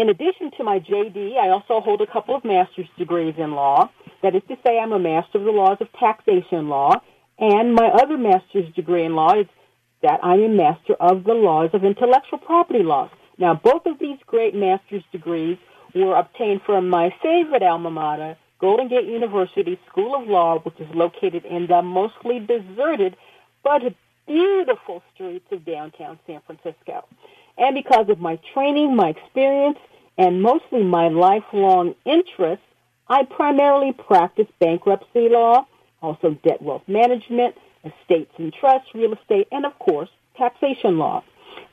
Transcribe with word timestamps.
in 0.00 0.08
addition 0.08 0.50
to 0.56 0.64
my 0.64 0.78
JD, 0.78 1.36
I 1.36 1.50
also 1.50 1.80
hold 1.80 2.00
a 2.00 2.06
couple 2.06 2.34
of 2.34 2.42
master's 2.42 2.88
degrees 2.96 3.34
in 3.36 3.52
law. 3.52 3.90
That 4.22 4.34
is 4.34 4.42
to 4.48 4.56
say, 4.64 4.78
I'm 4.78 4.92
a 4.92 4.98
master 4.98 5.36
of 5.36 5.44
the 5.44 5.50
laws 5.50 5.76
of 5.80 5.92
taxation 5.92 6.70
law, 6.70 7.02
and 7.38 7.74
my 7.74 7.88
other 7.88 8.16
master's 8.16 8.72
degree 8.74 9.04
in 9.04 9.14
law 9.14 9.38
is 9.38 9.46
that 10.02 10.20
I'm 10.22 10.40
a 10.40 10.48
master 10.48 10.94
of 10.94 11.24
the 11.24 11.34
laws 11.34 11.70
of 11.74 11.84
intellectual 11.84 12.38
property 12.38 12.82
laws. 12.82 13.10
Now, 13.36 13.52
both 13.52 13.84
of 13.84 13.98
these 13.98 14.18
great 14.26 14.54
master's 14.54 15.04
degrees 15.12 15.58
were 15.94 16.16
obtained 16.16 16.62
from 16.64 16.88
my 16.88 17.14
favorite 17.22 17.62
alma 17.62 17.90
mater, 17.90 18.38
Golden 18.58 18.88
Gate 18.88 19.06
University 19.06 19.78
School 19.90 20.14
of 20.14 20.26
Law, 20.26 20.60
which 20.60 20.80
is 20.80 20.88
located 20.94 21.44
in 21.44 21.66
the 21.66 21.82
mostly 21.82 22.38
deserted 22.40 23.16
but 23.62 23.82
beautiful 24.26 25.02
streets 25.14 25.46
of 25.52 25.66
downtown 25.66 26.18
San 26.26 26.40
Francisco 26.46 27.04
and 27.60 27.74
because 27.74 28.08
of 28.08 28.18
my 28.18 28.38
training, 28.54 28.96
my 28.96 29.10
experience, 29.10 29.78
and 30.20 30.42
mostly 30.42 30.82
my 30.82 31.08
lifelong 31.08 31.94
interest, 32.04 32.60
I 33.08 33.24
primarily 33.24 33.94
practice 33.94 34.46
bankruptcy 34.60 35.30
law, 35.30 35.66
also 36.02 36.36
debt 36.44 36.60
wealth 36.60 36.82
management, 36.86 37.54
estates 37.82 38.32
and 38.36 38.52
trusts, 38.52 38.88
real 38.94 39.14
estate, 39.14 39.48
and 39.50 39.64
of 39.64 39.78
course, 39.78 40.10
taxation 40.36 40.98
law. 40.98 41.24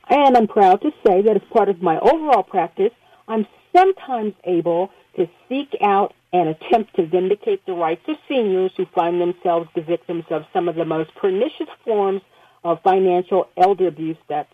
And 0.09 0.37
I'm 0.37 0.47
proud 0.47 0.81
to 0.83 0.91
say 1.05 1.21
that 1.23 1.35
as 1.35 1.41
part 1.51 1.67
of 1.67 1.81
my 1.81 1.99
overall 1.99 2.41
practice, 2.41 2.93
I'm 3.27 3.45
sometimes 3.75 4.33
able 4.45 4.91
to 5.17 5.27
seek 5.49 5.75
out 5.81 6.13
and 6.31 6.47
attempt 6.47 6.95
to 6.95 7.05
vindicate 7.05 7.65
the 7.65 7.73
rights 7.73 8.07
of 8.07 8.15
seniors 8.29 8.71
who 8.77 8.85
find 8.95 9.19
themselves 9.19 9.69
the 9.75 9.81
victims 9.81 10.23
of 10.29 10.45
some 10.53 10.69
of 10.69 10.75
the 10.75 10.85
most 10.85 11.13
pernicious 11.15 11.67
forms 11.83 12.21
of 12.63 12.81
financial 12.81 13.49
elder 13.57 13.87
abuse 13.87 14.17
that's 14.29 14.53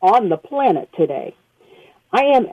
on 0.00 0.28
the 0.28 0.36
planet 0.36 0.88
today. 0.96 1.34
I 2.12 2.22
am, 2.36 2.46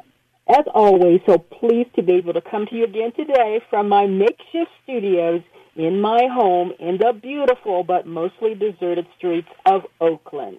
as 0.51 0.65
always, 0.73 1.21
so 1.25 1.37
pleased 1.37 1.95
to 1.95 2.03
be 2.03 2.15
able 2.15 2.33
to 2.33 2.41
come 2.41 2.65
to 2.67 2.75
you 2.75 2.83
again 2.83 3.13
today 3.13 3.61
from 3.69 3.87
my 3.87 4.05
makeshift 4.05 4.71
studios 4.83 5.41
in 5.75 6.01
my 6.01 6.27
home 6.29 6.73
in 6.79 6.97
the 6.97 7.13
beautiful 7.13 7.83
but 7.83 8.05
mostly 8.05 8.53
deserted 8.53 9.07
streets 9.17 9.47
of 9.65 9.83
Oakland 10.01 10.57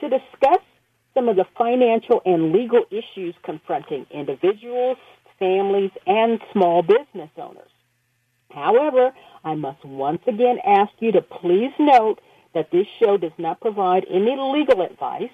to 0.00 0.08
discuss 0.08 0.62
some 1.14 1.28
of 1.28 1.36
the 1.36 1.46
financial 1.56 2.20
and 2.26 2.52
legal 2.52 2.84
issues 2.90 3.34
confronting 3.44 4.04
individuals, 4.10 4.98
families, 5.38 5.92
and 6.06 6.40
small 6.52 6.82
business 6.82 7.30
owners. 7.36 7.70
However, 8.50 9.12
I 9.44 9.54
must 9.54 9.84
once 9.84 10.22
again 10.26 10.58
ask 10.64 10.90
you 10.98 11.12
to 11.12 11.22
please 11.22 11.72
note 11.78 12.20
that 12.54 12.72
this 12.72 12.86
show 13.00 13.16
does 13.16 13.32
not 13.38 13.60
provide 13.60 14.04
any 14.10 14.36
legal 14.36 14.82
advice 14.82 15.30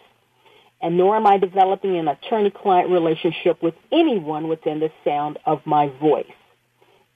and 0.83 0.97
nor 0.97 1.17
am 1.17 1.27
I 1.27 1.37
developing 1.37 1.97
an 1.97 2.09
attorney-client 2.09 2.91
relationship 2.91 3.63
with 3.63 3.75
anyone 3.93 4.49
within 4.49 4.81
the 4.81 4.91
sound 5.05 5.39
of 5.47 5.61
my 5.67 5.89
voice. 6.01 6.27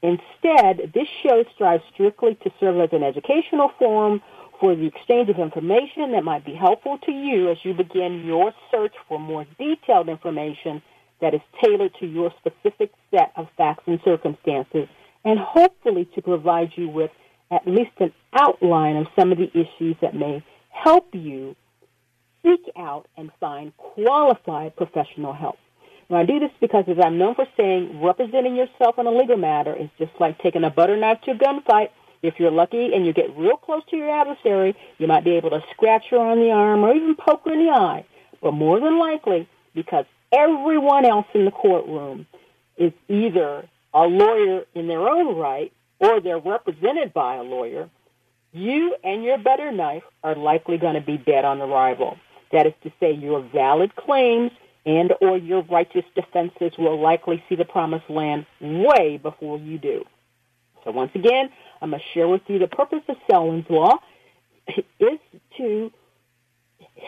Instead, 0.02 0.92
this 0.92 1.08
show 1.22 1.44
strives 1.54 1.82
strictly 1.94 2.34
to 2.42 2.50
serve 2.60 2.78
as 2.78 2.90
an 2.92 3.02
educational 3.02 3.70
forum 3.78 4.20
for 4.60 4.76
the 4.76 4.86
exchange 4.86 5.30
of 5.30 5.38
information 5.38 6.12
that 6.12 6.24
might 6.24 6.44
be 6.44 6.54
helpful 6.54 6.98
to 6.98 7.10
you 7.10 7.50
as 7.50 7.56
you 7.62 7.72
begin 7.72 8.24
your 8.24 8.52
search 8.70 8.92
for 9.08 9.18
more 9.18 9.46
detailed 9.58 10.08
information 10.08 10.82
that 11.20 11.32
is 11.32 11.40
tailored 11.62 11.92
to 11.98 12.06
your 12.06 12.30
specific 12.38 12.90
set 13.10 13.32
of 13.36 13.48
facts 13.56 13.84
and 13.86 13.98
circumstances, 14.04 14.86
and 15.24 15.38
hopefully 15.38 16.06
to 16.14 16.20
provide 16.20 16.70
you 16.76 16.88
with 16.88 17.10
at 17.50 17.66
least 17.66 17.92
an 17.98 18.12
outline 18.34 18.96
of 18.96 19.06
some 19.18 19.32
of 19.32 19.38
the 19.38 19.50
issues 19.52 19.96
that 20.02 20.14
may 20.14 20.44
help 20.70 21.08
you 21.14 21.56
seek 22.44 22.60
out 22.76 23.08
and 23.16 23.30
find 23.40 23.76
qualified 23.76 24.76
professional 24.76 25.32
help. 25.32 25.56
Now, 26.10 26.18
I 26.18 26.24
do 26.24 26.38
this 26.38 26.50
because, 26.60 26.84
as 26.86 26.98
I'm 27.02 27.18
known 27.18 27.34
for 27.34 27.46
saying, 27.56 28.02
representing 28.02 28.54
yourself 28.54 28.98
in 28.98 29.06
a 29.06 29.10
legal 29.10 29.38
matter 29.38 29.74
is 29.74 29.88
just 29.98 30.12
like 30.20 30.38
taking 30.40 30.62
a 30.62 30.70
butter 30.70 30.96
knife 30.96 31.20
to 31.22 31.32
a 31.32 31.34
gunfight. 31.34 31.88
If 32.22 32.34
you're 32.38 32.50
lucky 32.50 32.92
and 32.94 33.06
you 33.06 33.12
get 33.12 33.36
real 33.36 33.56
close 33.56 33.82
to 33.90 33.96
your 33.96 34.10
adversary, 34.10 34.76
you 34.98 35.06
might 35.06 35.24
be 35.24 35.32
able 35.32 35.50
to 35.50 35.60
scratch 35.72 36.04
her 36.10 36.18
on 36.18 36.38
the 36.38 36.50
arm 36.50 36.84
or 36.84 36.94
even 36.94 37.16
poke 37.16 37.42
her 37.46 37.52
in 37.52 37.66
the 37.66 37.72
eye. 37.72 38.04
But 38.42 38.52
more 38.52 38.80
than 38.80 38.98
likely, 38.98 39.48
because 39.74 40.04
everyone 40.32 41.04
else 41.06 41.26
in 41.34 41.46
the 41.46 41.50
courtroom 41.50 42.26
is 42.76 42.92
either 43.08 43.66
a 43.94 44.02
lawyer 44.02 44.64
in 44.74 44.88
their 44.88 45.08
own 45.08 45.36
right 45.36 45.72
or 45.98 46.20
they're 46.20 46.38
represented 46.38 47.14
by 47.14 47.36
a 47.36 47.42
lawyer, 47.42 47.88
you 48.52 48.94
and 49.02 49.24
your 49.24 49.38
butter 49.38 49.72
knife 49.72 50.02
are 50.22 50.34
likely 50.34 50.78
going 50.78 50.94
to 50.94 51.00
be 51.00 51.16
dead 51.16 51.44
on 51.44 51.60
arrival. 51.60 52.16
That 52.54 52.68
is 52.68 52.72
to 52.84 52.92
say, 53.00 53.12
your 53.12 53.42
valid 53.42 53.96
claims 53.96 54.52
and 54.86 55.12
or 55.20 55.36
your 55.36 55.62
righteous 55.62 56.04
defenses 56.14 56.72
will 56.78 57.00
likely 57.00 57.42
see 57.48 57.56
the 57.56 57.64
promised 57.64 58.08
land 58.08 58.46
way 58.60 59.18
before 59.20 59.58
you 59.58 59.76
do. 59.76 60.04
So 60.84 60.92
once 60.92 61.10
again, 61.16 61.50
I'm 61.82 61.90
going 61.90 62.00
to 62.00 62.06
share 62.14 62.28
with 62.28 62.42
you 62.46 62.60
the 62.60 62.68
purpose 62.68 63.02
of 63.08 63.16
Selwyn's 63.28 63.68
Law 63.68 63.98
is 65.00 65.18
to 65.56 65.90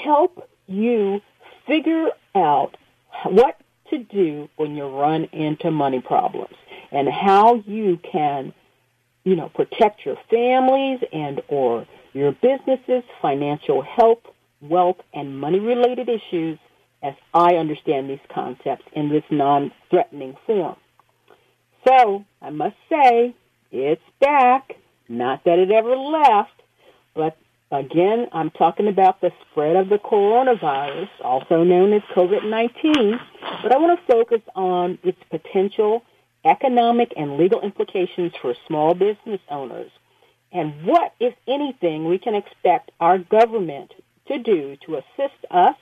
help 0.02 0.48
you 0.66 1.20
figure 1.64 2.08
out 2.34 2.76
what 3.24 3.56
to 3.90 3.98
do 3.98 4.48
when 4.56 4.74
you 4.74 4.84
run 4.86 5.28
into 5.32 5.70
money 5.70 6.00
problems 6.00 6.56
and 6.90 7.08
how 7.08 7.54
you 7.66 7.98
can, 7.98 8.52
you 9.22 9.36
know, 9.36 9.48
protect 9.50 10.04
your 10.04 10.16
families 10.28 10.98
and 11.12 11.40
or 11.46 11.86
your 12.14 12.32
businesses, 12.32 13.04
financial 13.22 13.82
health, 13.82 14.19
wealth, 14.61 14.99
and 15.12 15.38
money 15.38 15.61
related 15.61 16.08
issues 16.08 16.58
as 17.03 17.14
I 17.35 17.56
understand 17.56 18.11
these 18.11 18.19
concepts 18.32 18.85
in 18.94 19.08
this 19.08 19.25
non 19.31 19.73
threatening 19.91 20.37
form. 20.47 20.76
So, 21.87 22.25
I 22.43 22.50
must 22.50 22.76
say, 22.91 23.35
it's 23.70 24.03
back. 24.20 24.76
Not 25.08 25.44
that 25.44 25.58
it 25.58 25.70
ever 25.70 25.97
left, 25.97 26.62
but 27.14 27.37
again, 27.70 28.26
I'm 28.32 28.50
talking 28.50 28.88
about 28.88 29.20
the 29.20 29.31
spread 29.43 29.76
of 29.76 29.88
the 29.88 29.99
coronavirus, 29.99 31.09
also 31.23 31.62
known 31.62 31.93
as 31.93 32.02
COVID 32.14 32.49
19, 32.49 33.20
but 33.62 33.73
I 33.73 33.79
want 33.79 34.00
to 34.00 34.12
focus 34.12 34.43
on 34.56 34.99
its 35.05 35.19
potential 35.31 36.02
economic 36.44 37.12
and 37.17 37.37
legal 37.37 37.61
implications 37.61 38.32
for 38.41 38.55
small 38.67 38.94
business 38.94 39.41
owners 39.49 39.91
and 40.52 40.87
what, 40.87 41.12
if 41.20 41.35
anything, 41.47 42.06
we 42.06 42.19
can 42.19 42.35
expect 42.35 42.91
our 43.00 43.19
government 43.19 43.93
to 44.28 44.38
do 44.38 44.76
to 44.87 44.96
assist 44.96 45.44
us 45.50 45.76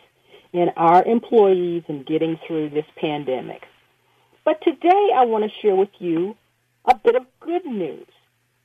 and 0.52 0.70
our 0.76 1.04
employees 1.04 1.82
in 1.88 2.04
getting 2.04 2.38
through 2.46 2.70
this 2.70 2.86
pandemic. 2.96 3.62
But 4.44 4.60
today 4.62 5.10
I 5.14 5.24
want 5.24 5.44
to 5.44 5.60
share 5.60 5.74
with 5.74 5.90
you 5.98 6.36
a 6.84 6.94
bit 6.94 7.16
of 7.16 7.26
good 7.40 7.64
news 7.64 8.06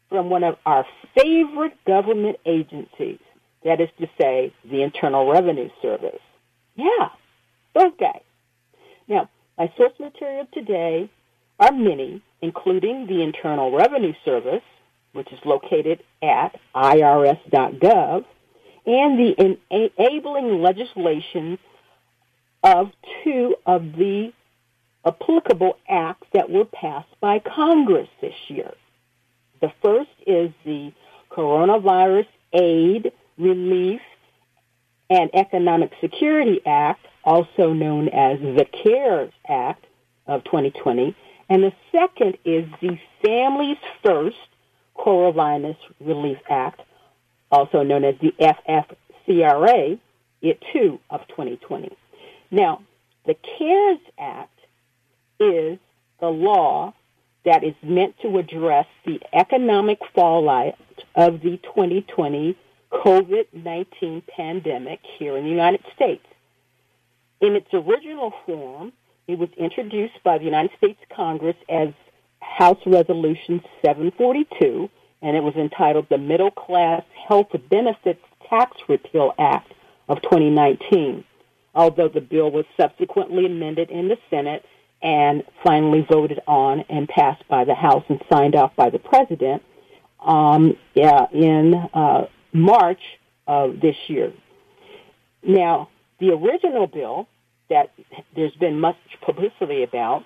from 0.10 0.30
one 0.30 0.44
of 0.44 0.58
our 0.66 0.86
favorite 1.16 1.78
government 1.86 2.38
agencies, 2.46 3.20
that 3.64 3.80
is 3.80 3.90
to 4.00 4.08
say, 4.20 4.54
the 4.70 4.82
Internal 4.82 5.32
Revenue 5.32 5.70
Service. 5.82 6.20
Yeah, 6.76 7.10
those 7.76 7.94
guys. 8.00 8.22
Now, 9.08 9.30
my 9.58 9.72
source 9.78 9.94
material 10.00 10.48
today 10.54 11.10
are 11.60 11.72
many, 11.72 12.22
including 12.42 13.08
the 13.08 13.22
Internal 13.22 13.72
Revenue 13.72 14.14
Service, 14.26 14.64
which 15.14 15.32
is 15.32 15.40
located 15.46 16.04
at 16.22 16.60
irs.gov, 16.76 18.26
and 18.90 19.20
the 19.20 19.58
enabling 19.70 20.64
legislation 20.64 21.60
of 22.64 22.92
two 23.24 23.56
of 23.68 23.84
the 23.94 24.34
applicable 25.06 25.78
acts 25.88 26.28
that 26.34 26.50
were 26.50 26.66
passed 26.66 27.14
by 27.22 27.38
Congress 27.38 28.10
this 28.20 28.34
year. 28.48 28.74
The 29.62 29.72
first 29.84 30.10
is 30.26 30.50
the 30.66 30.92
Coronavirus 31.32 32.26
Aid, 32.54 33.12
Relief, 33.38 34.02
and 35.08 35.30
Economic 35.36 35.92
Security 36.02 36.60
Act, 36.66 37.06
also 37.24 37.74
known 37.74 38.10
as 38.10 38.40
the 38.40 38.66
CARES 38.84 39.32
Act 39.48 39.86
of 40.26 40.44
2020. 40.46 41.16
And 41.48 41.62
the 41.64 41.74
second 41.92 42.40
is 42.44 42.66
the 42.82 42.98
Families 43.24 43.78
First 44.04 44.38
Coronavirus 44.98 45.78
Relief 46.00 46.40
Act, 46.50 46.82
also 47.52 47.84
known 47.84 48.04
as 48.04 48.16
the 48.22 48.34
FFCRA, 48.40 50.00
it 50.42 50.64
too 50.74 51.00
of 51.10 51.28
2020. 51.30 51.96
Now, 52.52 52.82
the 53.26 53.36
CARES 53.58 54.00
Act 54.18 54.60
is 55.40 55.78
the 56.20 56.28
law 56.28 56.94
that 57.46 57.64
is 57.64 57.76
meant 57.82 58.16
to 58.22 58.38
address 58.38 58.88
the 59.06 59.20
economic 59.34 60.00
fallout 60.14 60.76
of 61.16 61.42
the 61.42 61.58
2020 61.58 62.58
COVID-19 62.92 64.24
pandemic 64.28 65.00
here 65.18 65.38
in 65.38 65.44
the 65.44 65.50
United 65.50 65.84
States. 65.96 66.26
In 67.42 67.56
its 67.56 67.68
original 67.74 68.34
form, 68.46 68.92
it 69.28 69.38
was 69.38 69.50
introduced 69.58 70.22
by 70.24 70.38
the 70.38 70.46
United 70.46 70.72
States 70.78 71.00
Congress 71.16 71.56
as 71.70 71.90
House 72.42 72.80
Resolution 72.86 73.62
742, 73.86 74.90
and 75.22 75.36
it 75.36 75.44
was 75.44 75.56
entitled 75.56 76.08
the 76.10 76.18
Middle 76.18 76.52
Class 76.52 77.04
Health 77.28 77.50
Benefits 77.70 78.22
Tax 78.50 78.78
Repeal 78.88 79.34
Act 79.38 79.74
of 80.08 80.22
2019. 80.24 81.24
Although 81.76 82.10
the 82.10 82.22
bill 82.22 82.52
was 82.52 82.66
subsequently 82.80 83.46
amended 83.46 83.92
in 83.92 84.08
the 84.08 84.18
Senate 84.30 84.66
and 85.02 85.44
finally 85.64 86.06
voted 86.10 86.40
on 86.48 86.82
and 86.90 87.08
passed 87.08 87.48
by 87.48 87.64
the 87.64 87.76
House 87.76 88.04
and 88.10 88.22
signed 88.32 88.56
off 88.56 88.76
by 88.76 88.90
the 88.90 89.00
President 89.00 89.62
um, 90.26 90.76
yeah, 90.94 91.26
in 91.32 91.74
uh, 91.94 92.26
March 92.52 93.02
of 93.48 93.80
this 93.80 93.96
year. 94.08 94.34
Now, 95.44 95.90
the 96.20 96.32
original 96.32 96.88
bill 96.88 97.28
that 97.70 97.92
there's 98.36 98.56
been 98.56 98.80
much 98.80 98.98
publicity 99.26 99.84
about 99.84 100.24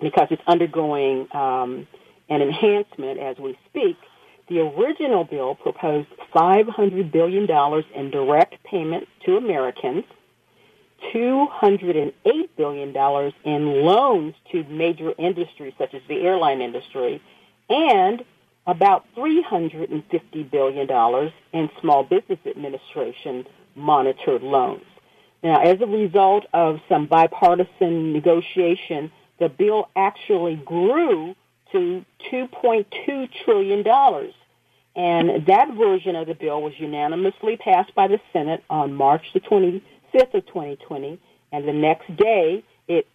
because 0.00 0.28
it's 0.30 0.42
undergoing 0.46 1.28
um, 1.32 1.86
an 2.28 2.42
enhancement 2.42 3.18
as 3.20 3.38
we 3.38 3.56
speak. 3.68 3.96
The 4.52 4.60
original 4.60 5.24
bill 5.24 5.54
proposed 5.54 6.08
$500 6.34 7.10
billion 7.10 7.48
in 7.94 8.10
direct 8.10 8.62
payments 8.64 9.06
to 9.24 9.38
Americans, 9.38 10.04
$208 11.14 12.12
billion 12.58 13.32
in 13.44 13.82
loans 13.82 14.34
to 14.50 14.62
major 14.64 15.14
industries 15.16 15.72
such 15.78 15.94
as 15.94 16.02
the 16.06 16.20
airline 16.20 16.60
industry, 16.60 17.22
and 17.70 18.22
about 18.66 19.06
$350 19.16 20.50
billion 20.50 21.32
in 21.54 21.70
Small 21.80 22.04
Business 22.04 22.40
Administration 22.44 23.46
monitored 23.74 24.42
loans. 24.42 24.84
Now, 25.42 25.62
as 25.62 25.80
a 25.80 25.86
result 25.86 26.44
of 26.52 26.82
some 26.90 27.06
bipartisan 27.06 28.12
negotiation, 28.12 29.10
the 29.38 29.48
bill 29.48 29.88
actually 29.96 30.56
grew 30.56 31.36
to 31.72 32.04
$2.2 32.30 33.28
trillion. 33.46 33.82
And 34.94 35.46
that 35.46 35.74
version 35.74 36.16
of 36.16 36.26
the 36.26 36.34
bill 36.34 36.60
was 36.60 36.74
unanimously 36.78 37.56
passed 37.56 37.94
by 37.94 38.08
the 38.08 38.20
Senate 38.32 38.62
on 38.68 38.94
March 38.94 39.24
the 39.32 39.40
25th 39.40 40.34
of 40.34 40.46
2020. 40.46 41.18
And 41.50 41.68
the 41.68 41.72
next 41.72 42.14
day, 42.16 42.62
it 42.88 43.06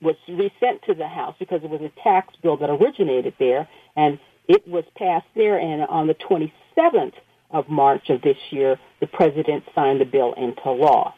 was 0.00 0.16
resent 0.28 0.82
to 0.86 0.94
the 0.94 1.08
House 1.08 1.34
because 1.38 1.62
it 1.62 1.70
was 1.70 1.82
a 1.82 1.92
tax 2.02 2.34
bill 2.42 2.56
that 2.56 2.70
originated 2.70 3.34
there. 3.38 3.68
And 3.96 4.18
it 4.48 4.66
was 4.66 4.84
passed 4.96 5.26
there. 5.34 5.58
And 5.58 5.82
on 5.82 6.06
the 6.06 6.14
27th 6.14 7.14
of 7.50 7.68
March 7.68 8.08
of 8.08 8.22
this 8.22 8.38
year, 8.50 8.78
the 9.00 9.06
president 9.06 9.64
signed 9.74 10.00
the 10.00 10.06
bill 10.06 10.32
into 10.34 10.70
law. 10.70 11.14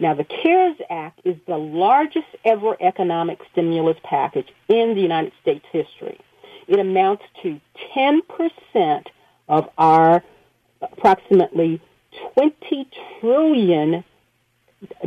Now, 0.00 0.14
the 0.14 0.24
CARES 0.24 0.76
Act 0.90 1.20
is 1.24 1.36
the 1.46 1.56
largest 1.56 2.26
ever 2.44 2.76
economic 2.80 3.38
stimulus 3.50 3.96
package 4.04 4.48
in 4.68 4.94
the 4.94 5.00
United 5.00 5.32
States 5.42 5.64
history. 5.72 6.20
It 6.68 6.78
amounts 6.78 7.24
to 7.42 7.60
10% 7.96 9.06
of 9.48 9.68
our 9.78 10.22
approximately 10.80 11.80
20 12.34 12.88
trillion 13.20 14.04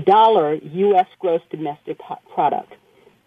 dollar 0.03 0.55
U.S. 0.55 1.07
gross 1.19 1.41
domestic 1.49 1.97
product. 2.33 2.73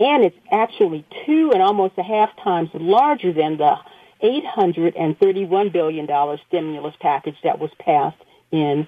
And 0.01 0.25
it's 0.25 0.37
actually 0.51 1.07
two 1.25 1.51
and 1.53 1.63
almost 1.63 1.95
a 1.99 2.03
half 2.03 2.31
times 2.43 2.69
larger 2.75 3.33
than 3.33 3.57
the 3.57 3.77
$831 4.23 5.73
billion 5.73 6.39
stimulus 6.49 6.95
package 7.01 7.37
that 7.45 7.59
was 7.59 7.71
passed 7.79 8.17
in 8.51 8.87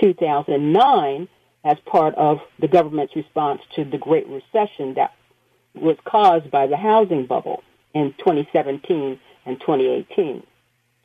2009 0.00 1.28
as 1.64 1.76
part 1.86 2.14
of 2.16 2.38
the 2.60 2.68
government's 2.68 3.16
response 3.16 3.62
to 3.74 3.84
the 3.84 3.98
Great 3.98 4.26
Recession 4.28 4.94
that 4.94 5.14
was 5.74 5.96
caused 6.04 6.50
by 6.50 6.66
the 6.66 6.76
housing 6.76 7.26
bubble 7.26 7.62
in 7.94 8.14
2017 8.18 9.18
and 9.46 9.60
2018. 9.60 10.42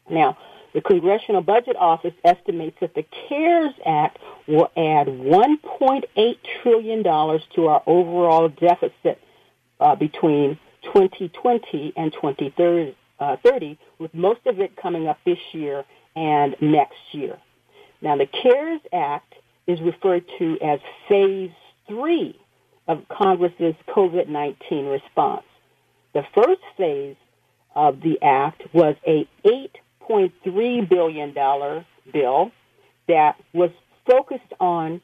Now, 0.09 0.37
the 0.73 0.81
Congressional 0.81 1.41
Budget 1.41 1.75
Office 1.77 2.13
estimates 2.23 2.77
that 2.81 2.93
the 2.93 3.05
CARES 3.27 3.73
Act 3.85 4.19
will 4.47 4.69
add 4.77 5.07
$1.8 5.07 6.37
trillion 6.61 7.03
to 7.03 7.67
our 7.67 7.83
overall 7.87 8.49
deficit 8.49 9.19
uh, 9.79 9.95
between 9.95 10.59
2020 10.93 11.93
and 11.95 12.13
2030, 12.13 12.95
uh, 13.19 13.35
with 13.97 14.13
most 14.13 14.41
of 14.45 14.59
it 14.59 14.75
coming 14.75 15.07
up 15.07 15.19
this 15.25 15.39
year 15.53 15.83
and 16.15 16.55
next 16.61 16.97
year. 17.11 17.37
Now, 18.01 18.15
the 18.15 18.27
CARES 18.27 18.81
Act 18.93 19.33
is 19.67 19.79
referred 19.81 20.25
to 20.39 20.57
as 20.61 20.79
Phase 21.07 21.51
3 21.87 22.39
of 22.87 23.07
Congress's 23.09 23.75
COVID-19 23.87 24.91
response. 24.91 25.43
The 26.13 26.23
first 26.33 26.61
phase 26.75 27.15
of 27.75 28.01
the 28.01 28.17
act 28.21 28.63
was 28.73 28.95
a 29.05 29.27
$8.3 30.09 30.89
billion 30.89 31.33
bill 32.11 32.51
that 33.07 33.35
was 33.53 33.71
focused 34.09 34.53
on 34.59 35.01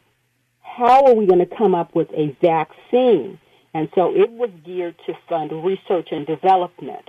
how 0.62 1.06
are 1.06 1.14
we 1.14 1.26
going 1.26 1.40
to 1.40 1.56
come 1.56 1.76
up 1.76 1.96
with 1.96 2.10
a 2.12 2.36
vaccine. 2.42 3.40
And 3.74 3.90
so 3.96 4.16
it 4.16 4.32
was 4.32 4.50
geared 4.66 4.96
to 5.06 5.14
fund 5.28 5.52
research 5.64 6.10
and 6.12 6.26
development. 6.26 7.06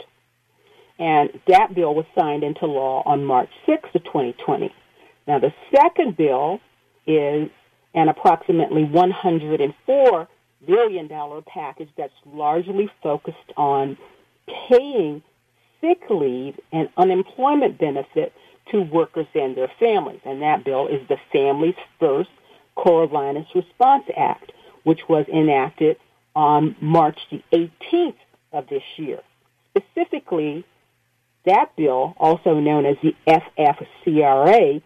And 0.99 1.31
that 1.47 1.75
bill 1.75 1.95
was 1.95 2.07
signed 2.19 2.43
into 2.43 2.67
law 2.67 3.03
on 3.05 3.25
March 3.25 3.51
6th 3.67 3.95
of 3.95 4.05
2020. 4.05 4.73
Now 5.27 5.39
the 5.39 5.53
second 5.75 6.17
bill 6.17 6.61
is 7.07 7.51
an 7.95 8.09
approximately 8.09 8.85
$104 8.85 10.27
billion 10.67 11.43
package 11.47 11.89
that's 11.97 12.13
largely 12.27 12.91
focused 13.03 13.53
on 13.57 13.97
paying 14.69 15.23
sick 15.81 16.01
leave 16.11 16.59
and 16.73 16.89
unemployment 16.97 17.79
benefit 17.79 18.33
to 18.71 18.81
workers 18.83 19.27
and 19.35 19.57
their 19.57 19.71
families. 19.79 20.21
And 20.25 20.43
that 20.43 20.65
bill 20.65 20.89
is 20.89 21.07
the 21.09 21.19
Families 21.33 21.77
First 22.01 22.31
Coronavirus 22.77 23.55
Response 23.55 24.05
Act, 24.17 24.53
which 24.85 25.01
was 25.09 25.27
enacted 25.29 25.97
on 26.35 26.77
March 26.81 27.19
the 27.31 27.43
18th 27.53 28.17
of 28.53 28.69
this 28.69 28.83
year. 28.97 29.21
Specifically, 29.77 30.65
that 31.45 31.75
bill, 31.77 32.15
also 32.19 32.59
known 32.59 32.87
as 32.87 32.97
the 33.03 33.15
FFCRA, 33.27 34.83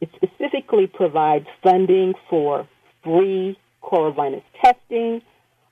it 0.00 0.10
specifically 0.16 0.86
provides 0.86 1.46
funding 1.62 2.14
for 2.28 2.68
free 3.02 3.58
coronavirus 3.82 4.42
testing, 4.62 5.22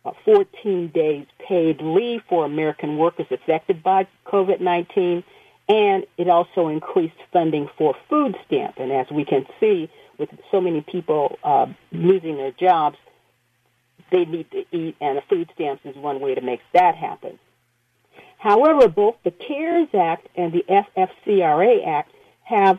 uh, 0.04 0.12
14 0.24 0.88
days 0.94 1.26
paid 1.50 1.82
leave 1.82 2.22
for 2.28 2.44
American 2.44 2.96
workers 2.96 3.26
affected 3.32 3.82
by 3.82 4.06
COVID-19, 4.24 5.24
and 5.68 6.06
it 6.16 6.28
also 6.28 6.68
increased 6.68 7.16
funding 7.32 7.68
for 7.76 7.96
food 8.08 8.36
stamp. 8.46 8.76
And 8.78 8.92
as 8.92 9.10
we 9.10 9.24
can 9.24 9.44
see, 9.58 9.90
with 10.16 10.28
so 10.52 10.60
many 10.60 10.80
people 10.80 11.38
uh, 11.42 11.66
losing 11.90 12.36
their 12.36 12.52
jobs, 12.52 12.98
they 14.12 14.24
need 14.24 14.48
to 14.52 14.64
eat, 14.70 14.94
and 15.00 15.18
a 15.18 15.22
food 15.22 15.50
stamps 15.54 15.84
is 15.84 15.96
one 15.96 16.20
way 16.20 16.36
to 16.36 16.40
make 16.40 16.60
that 16.72 16.94
happen. 16.94 17.36
However, 18.38 18.86
both 18.86 19.16
the 19.24 19.32
CARES 19.32 19.88
Act 19.92 20.28
and 20.36 20.52
the 20.52 20.64
FFCRA 20.68 21.84
Act 21.84 22.12
have 22.44 22.78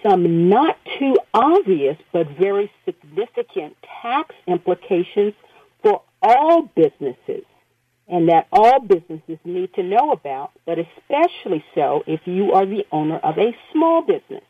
some 0.00 0.48
not 0.48 0.78
too 0.98 1.18
obvious 1.32 1.96
but 2.12 2.28
very 2.38 2.70
significant 2.84 3.76
tax 4.02 4.32
implications 4.46 5.34
for 5.82 6.02
all 6.22 6.62
businesses 6.76 7.44
and 8.08 8.28
that 8.28 8.46
all 8.52 8.80
businesses 8.80 9.38
need 9.44 9.72
to 9.74 9.82
know 9.82 10.12
about, 10.12 10.52
but 10.66 10.78
especially 10.78 11.64
so 11.74 12.02
if 12.06 12.20
you 12.26 12.52
are 12.52 12.66
the 12.66 12.84
owner 12.92 13.18
of 13.18 13.38
a 13.38 13.56
small 13.72 14.02
business. 14.02 14.44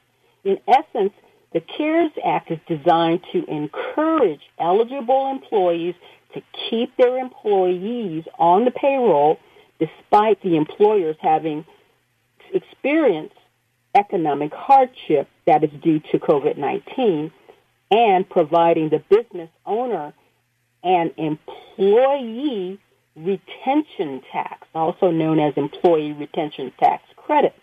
In 0.44 0.58
essence, 0.66 1.12
the 1.52 1.60
CARES 1.60 2.10
Act 2.24 2.50
is 2.50 2.58
designed 2.66 3.20
to 3.32 3.44
encourage 3.46 4.40
eligible 4.58 5.30
employees 5.30 5.94
to 6.34 6.42
keep 6.68 6.96
their 6.96 7.18
employees 7.18 8.24
on 8.38 8.64
the 8.64 8.72
payroll 8.72 9.38
despite 9.78 10.42
the 10.42 10.56
employers 10.56 11.16
having 11.20 11.64
experienced 12.52 13.36
economic 13.94 14.52
hardship 14.52 15.28
that 15.46 15.62
is 15.62 15.70
due 15.82 16.00
to 16.10 16.18
COVID-19 16.18 17.30
and 17.90 18.28
providing 18.28 18.88
the 18.88 18.98
business 19.08 19.50
owner 19.64 20.12
an 20.82 21.12
employee 21.16 22.78
retention 23.16 24.22
tax, 24.32 24.66
also 24.74 25.10
known 25.10 25.38
as 25.38 25.54
employee 25.56 26.12
retention 26.12 26.72
tax 26.78 27.02
credit. 27.16 27.54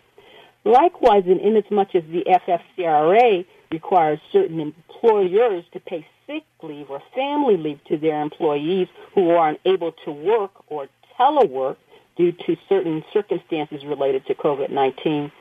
Likewise, 0.64 1.24
in 1.26 1.40
inasmuch 1.40 1.94
as 1.94 2.04
the 2.10 2.24
FFCRA 2.24 3.44
requires 3.70 4.20
certain 4.30 4.60
employers 4.60 5.64
to 5.72 5.80
pay 5.80 6.06
sick 6.26 6.44
leave 6.62 6.88
or 6.88 7.02
family 7.14 7.56
leave 7.56 7.82
to 7.84 7.96
their 7.96 8.20
employees 8.20 8.88
who 9.14 9.30
are 9.30 9.56
unable 9.64 9.92
to 10.04 10.10
work 10.12 10.52
or 10.68 10.88
telework 11.18 11.76
due 12.16 12.32
to 12.32 12.56
certain 12.68 13.04
circumstances 13.12 13.84
related 13.84 14.24
to 14.26 14.34
COVID-19, 14.34 15.32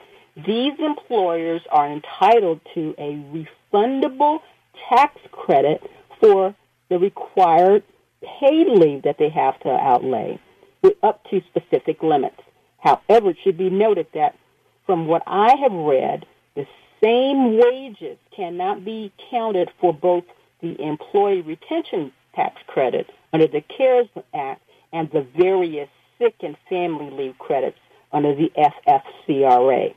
these 0.45 0.73
employers 0.79 1.61
are 1.69 1.91
entitled 1.91 2.61
to 2.73 2.95
a 2.97 3.21
refundable 3.73 4.39
tax 4.89 5.19
credit 5.31 5.81
for 6.19 6.55
the 6.89 6.97
required 6.97 7.83
paid 8.39 8.67
leave 8.67 9.03
that 9.03 9.17
they 9.17 9.29
have 9.29 9.59
to 9.61 9.69
outlay 9.69 10.39
with 10.81 10.93
up 11.03 11.23
to 11.29 11.41
specific 11.49 12.01
limits. 12.01 12.41
However, 12.79 13.31
it 13.31 13.37
should 13.43 13.57
be 13.57 13.69
noted 13.69 14.07
that 14.13 14.35
from 14.85 15.07
what 15.07 15.23
I 15.27 15.55
have 15.57 15.71
read, 15.71 16.25
the 16.55 16.65
same 17.03 17.57
wages 17.57 18.17
cannot 18.35 18.83
be 18.83 19.11
counted 19.29 19.69
for 19.79 19.93
both 19.93 20.23
the 20.61 20.79
employee 20.81 21.41
retention 21.41 22.11
tax 22.35 22.61
credit 22.67 23.07
under 23.33 23.47
the 23.47 23.61
CARES 23.61 24.07
Act 24.33 24.61
and 24.93 25.09
the 25.11 25.25
various 25.37 25.89
sick 26.19 26.35
and 26.41 26.55
family 26.69 27.09
leave 27.09 27.37
credits 27.39 27.77
under 28.11 28.35
the 28.35 28.51
FFCRA. 28.57 29.93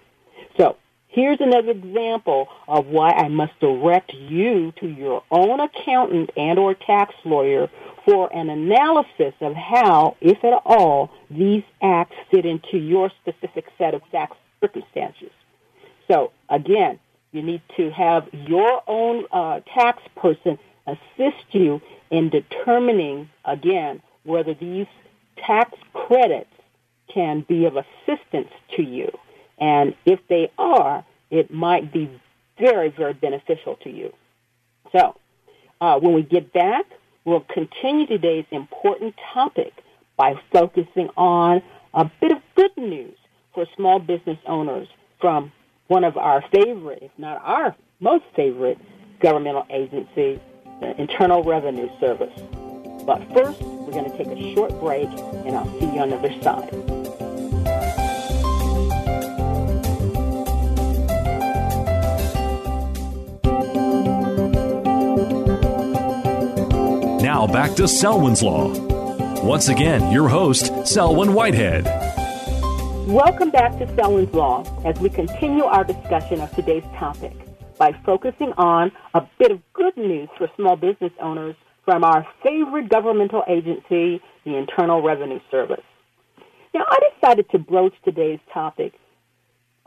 So 0.56 0.76
here's 1.08 1.40
another 1.40 1.70
example 1.70 2.48
of 2.68 2.86
why 2.86 3.10
I 3.10 3.28
must 3.28 3.58
direct 3.60 4.12
you 4.14 4.72
to 4.80 4.86
your 4.86 5.22
own 5.30 5.60
accountant 5.60 6.30
and 6.36 6.58
or 6.58 6.74
tax 6.74 7.14
lawyer 7.24 7.68
for 8.04 8.30
an 8.34 8.50
analysis 8.50 9.34
of 9.40 9.54
how, 9.54 10.16
if 10.20 10.44
at 10.44 10.52
all, 10.64 11.10
these 11.30 11.62
acts 11.82 12.16
fit 12.30 12.44
into 12.44 12.76
your 12.78 13.10
specific 13.22 13.66
set 13.78 13.94
of 13.94 14.02
tax 14.10 14.36
circumstances. 14.60 15.30
So 16.10 16.32
again, 16.48 16.98
you 17.32 17.42
need 17.42 17.62
to 17.76 17.90
have 17.90 18.28
your 18.32 18.82
own 18.86 19.24
uh, 19.32 19.60
tax 19.74 20.02
person 20.16 20.58
assist 20.86 21.44
you 21.52 21.80
in 22.10 22.28
determining, 22.28 23.28
again, 23.44 24.02
whether 24.24 24.54
these 24.54 24.86
tax 25.36 25.72
credits 25.92 26.50
can 27.12 27.40
be 27.48 27.64
of 27.64 27.76
assistance 27.76 28.50
to 28.76 28.82
you. 28.82 29.10
And 29.58 29.94
if 30.04 30.20
they 30.28 30.50
are, 30.58 31.04
it 31.30 31.52
might 31.52 31.92
be 31.92 32.10
very, 32.58 32.90
very 32.90 33.14
beneficial 33.14 33.76
to 33.76 33.90
you. 33.90 34.12
So, 34.92 35.16
uh, 35.80 35.98
when 35.98 36.14
we 36.14 36.22
get 36.22 36.52
back, 36.52 36.86
we'll 37.24 37.44
continue 37.52 38.06
today's 38.06 38.44
important 38.50 39.14
topic 39.32 39.72
by 40.16 40.34
focusing 40.52 41.08
on 41.16 41.62
a 41.92 42.10
bit 42.20 42.32
of 42.32 42.38
good 42.54 42.76
news 42.76 43.16
for 43.54 43.66
small 43.76 43.98
business 43.98 44.38
owners 44.46 44.88
from 45.20 45.52
one 45.86 46.04
of 46.04 46.16
our 46.16 46.44
favorite, 46.52 47.02
if 47.02 47.10
not 47.18 47.40
our 47.44 47.74
most 48.00 48.24
favorite, 48.34 48.78
governmental 49.20 49.66
agency, 49.70 50.40
the 50.80 51.00
Internal 51.00 51.42
Revenue 51.42 51.88
Service. 52.00 52.32
But 53.06 53.22
first, 53.32 53.60
we're 53.62 53.92
going 53.92 54.10
to 54.10 54.16
take 54.16 54.26
a 54.26 54.54
short 54.54 54.78
break, 54.80 55.08
and 55.08 55.56
I'll 55.56 55.80
see 55.80 55.86
you 55.86 56.00
on 56.00 56.10
the 56.10 56.16
other 56.16 56.42
side. 56.42 57.03
Now 67.34 67.48
back 67.48 67.74
to 67.78 67.88
Selwyn's 67.88 68.44
Law. 68.44 68.70
Once 69.42 69.68
again, 69.68 70.12
your 70.12 70.28
host, 70.28 70.70
Selwyn 70.86 71.34
Whitehead. 71.34 71.84
Welcome 73.08 73.50
back 73.50 73.76
to 73.80 73.92
Selwyn's 73.96 74.32
Law 74.32 74.62
as 74.84 75.00
we 75.00 75.10
continue 75.10 75.64
our 75.64 75.82
discussion 75.82 76.40
of 76.40 76.54
today's 76.54 76.84
topic 76.96 77.32
by 77.76 77.90
focusing 78.06 78.52
on 78.56 78.92
a 79.14 79.26
bit 79.40 79.50
of 79.50 79.60
good 79.72 79.96
news 79.96 80.28
for 80.38 80.48
small 80.54 80.76
business 80.76 81.10
owners 81.20 81.56
from 81.84 82.04
our 82.04 82.24
favorite 82.44 82.88
governmental 82.88 83.42
agency, 83.48 84.22
the 84.44 84.56
Internal 84.56 85.02
Revenue 85.02 85.40
Service. 85.50 85.82
Now, 86.72 86.84
I 86.88 87.00
decided 87.16 87.50
to 87.50 87.58
broach 87.58 87.94
today's 88.04 88.38
topic 88.52 88.92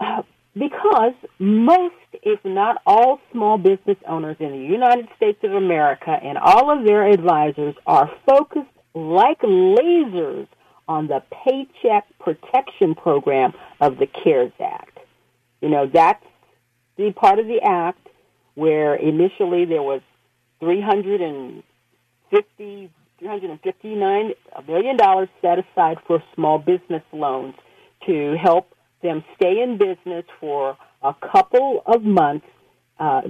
uh, 0.01 0.23
because 0.57 1.13
most, 1.39 1.95
if 2.23 2.43
not 2.43 2.81
all, 2.85 3.19
small 3.31 3.57
business 3.57 3.97
owners 4.07 4.37
in 4.39 4.51
the 4.51 4.57
United 4.57 5.07
States 5.15 5.39
of 5.43 5.53
America 5.53 6.11
and 6.11 6.37
all 6.37 6.69
of 6.71 6.85
their 6.85 7.07
advisors 7.07 7.75
are 7.85 8.11
focused 8.25 8.67
like 8.93 9.39
lasers 9.41 10.47
on 10.87 11.07
the 11.07 11.21
Paycheck 11.43 12.05
Protection 12.19 12.95
Program 12.95 13.53
of 13.81 13.97
the 13.97 14.07
CARES 14.07 14.53
Act. 14.59 14.99
You 15.61 15.69
know, 15.69 15.87
that's 15.91 16.23
the 16.97 17.11
part 17.11 17.39
of 17.39 17.47
the 17.47 17.61
act 17.63 18.07
where 18.55 18.95
initially 18.95 19.65
there 19.65 19.83
was 19.83 20.01
350, 20.59 22.91
359 23.19 24.33
million 24.67 24.97
dollars 24.97 25.29
set 25.41 25.59
aside 25.59 25.97
for 26.07 26.23
small 26.33 26.57
business 26.57 27.03
loans 27.11 27.53
to 28.05 28.35
help 28.41 28.71
them 29.01 29.23
stay 29.35 29.61
in 29.61 29.77
business 29.77 30.25
for 30.39 30.77
a 31.03 31.13
couple 31.31 31.83
of 31.85 32.03
months, 32.03 32.45
uh, 32.99 33.21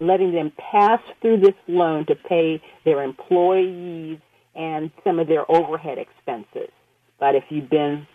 letting 0.00 0.32
them 0.32 0.52
pass 0.70 1.00
through 1.20 1.40
this 1.40 1.54
loan 1.66 2.06
to 2.06 2.14
pay 2.14 2.62
their 2.84 3.02
employees 3.02 4.18
and 4.54 4.90
some 5.04 5.18
of 5.18 5.26
their 5.26 5.50
overhead 5.50 5.98
expenses. 5.98 6.70
But 7.18 7.34
if 7.34 7.44
you've 7.50 7.70
been, 7.70 8.06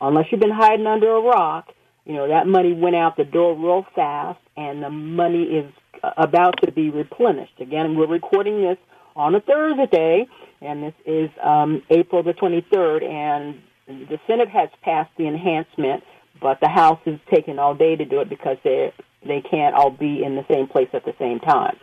unless 0.00 0.26
you've 0.30 0.40
been 0.40 0.50
hiding 0.50 0.86
under 0.86 1.16
a 1.16 1.20
rock, 1.20 1.68
you 2.04 2.14
know, 2.14 2.28
that 2.28 2.46
money 2.46 2.72
went 2.72 2.96
out 2.96 3.16
the 3.16 3.24
door 3.24 3.56
real 3.56 3.84
fast 3.94 4.38
and 4.56 4.82
the 4.82 4.90
money 4.90 5.42
is 5.42 5.72
about 6.16 6.54
to 6.64 6.72
be 6.72 6.90
replenished. 6.90 7.60
Again, 7.60 7.96
we're 7.96 8.06
recording 8.06 8.62
this 8.62 8.78
on 9.16 9.34
a 9.34 9.40
Thursday 9.40 10.26
and 10.60 10.82
this 10.82 10.94
is 11.04 11.30
um, 11.42 11.82
April 11.90 12.22
the 12.22 12.32
23rd 12.32 13.04
and 13.04 13.60
the 13.86 14.18
Senate 14.26 14.48
has 14.48 14.68
passed 14.82 15.10
the 15.16 15.26
enhancement, 15.26 16.02
but 16.40 16.60
the 16.60 16.68
House 16.68 17.00
is 17.06 17.18
taking 17.32 17.58
all 17.58 17.74
day 17.74 17.96
to 17.96 18.04
do 18.04 18.20
it 18.20 18.28
because 18.28 18.56
they 18.64 18.92
they 19.26 19.40
can't 19.40 19.74
all 19.74 19.90
be 19.90 20.22
in 20.22 20.36
the 20.36 20.44
same 20.50 20.68
place 20.68 20.88
at 20.92 21.04
the 21.04 21.14
same 21.18 21.40
time. 21.40 21.76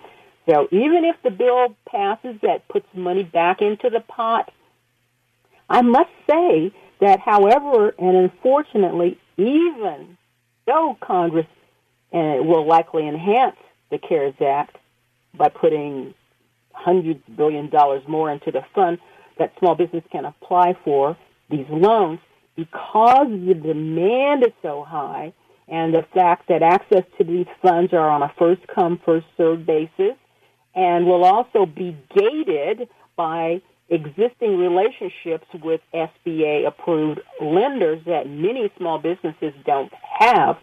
So 0.50 0.68
even 0.72 1.04
if 1.06 1.16
the 1.24 1.32
bill 1.32 1.76
passes 1.86 2.36
that 2.42 2.68
puts 2.68 2.86
money 2.94 3.24
back 3.24 3.62
into 3.62 3.90
the 3.90 4.02
pot, 4.02 4.52
I 5.70 5.82
must 5.82 6.10
say 6.30 6.72
that, 7.00 7.20
however, 7.20 7.94
and 7.98 8.16
unfortunately, 8.16 9.18
even 9.38 10.18
though 10.66 10.98
Congress 11.02 11.48
will 12.12 12.66
likely 12.66 13.08
enhance 13.08 13.56
the 13.90 13.98
CARES 13.98 14.36
Act 14.42 14.78
by 15.34 15.50
putting 15.50 16.14
hundreds 16.74 17.20
of 17.28 17.38
billion 17.38 17.70
dollars 17.70 18.04
more 18.08 18.32
into 18.32 18.52
the 18.52 18.64
fund 18.76 19.00
that 19.40 19.54
small 19.60 19.76
business 19.76 20.04
can 20.12 20.26
apply 20.26 20.76
for 20.84 21.18
these 21.50 21.66
loans, 21.70 22.20
because 22.56 23.28
the 23.30 23.54
demand 23.54 24.44
is 24.44 24.54
so 24.62 24.84
high 24.84 25.34
and 25.68 25.94
the 25.94 26.06
fact 26.14 26.48
that 26.50 26.62
access 26.62 27.04
to 27.18 27.24
these 27.24 27.48
funds 27.62 27.94
are 27.94 28.10
on 28.10 28.22
a 28.22 28.34
first 28.38 28.62
come, 28.74 29.00
first 29.06 29.26
served 29.38 29.66
basis 29.66 30.16
and 30.76 31.06
will 31.06 31.24
also 31.24 31.66
be 31.66 31.98
gated 32.16 32.88
by 33.16 33.62
existing 33.90 34.58
relationships 34.58 35.48
with 35.64 35.82
SBA 35.94 36.68
approved 36.68 37.20
lenders 37.42 38.02
that 38.06 38.28
many 38.28 38.72
small 38.78 38.98
businesses 38.98 39.54
don't 39.66 39.92
have, 40.20 40.58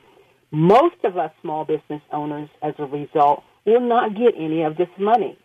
most 0.51 0.97
of 1.05 1.17
us 1.17 1.31
small 1.41 1.65
business 1.65 2.03
owners 2.13 2.49
as 2.63 2.75
a 2.79 2.87
result 2.87 3.45
will 3.65 3.81
not 3.81 4.17
get 4.17 4.35
any 4.37 4.63
of 4.63 4.77
this 4.77 4.89
money. 4.99 5.39